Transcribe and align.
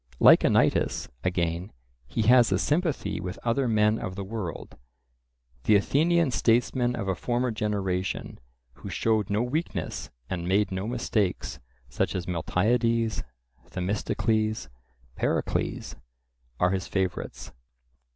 Like 0.19 0.43
Anytus, 0.43 1.09
again, 1.23 1.71
he 2.07 2.23
has 2.23 2.51
a 2.51 2.57
sympathy 2.57 3.19
with 3.19 3.37
other 3.43 3.67
men 3.67 3.99
of 3.99 4.15
the 4.15 4.23
world; 4.23 4.75
the 5.65 5.75
Athenian 5.75 6.31
statesmen 6.31 6.95
of 6.95 7.07
a 7.07 7.13
former 7.13 7.51
generation, 7.51 8.39
who 8.73 8.89
showed 8.89 9.29
no 9.29 9.43
weakness 9.43 10.09
and 10.27 10.47
made 10.47 10.71
no 10.71 10.87
mistakes, 10.87 11.59
such 11.87 12.15
as 12.15 12.25
Miltiades, 12.25 13.21
Themistocles, 13.69 14.69
Pericles, 15.15 15.95
are 16.59 16.71
his 16.71 16.87
favourites. 16.87 17.51